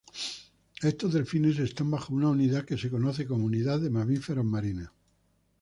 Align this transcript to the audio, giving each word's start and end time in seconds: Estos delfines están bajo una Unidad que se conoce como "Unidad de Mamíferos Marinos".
Estos 0.81 1.13
delfines 1.13 1.59
están 1.59 1.91
bajo 1.91 2.15
una 2.15 2.29
Unidad 2.29 2.65
que 2.65 2.75
se 2.75 2.89
conoce 2.89 3.27
como 3.27 3.45
"Unidad 3.45 3.79
de 3.81 3.91
Mamíferos 3.91 4.43
Marinos". 4.43 4.89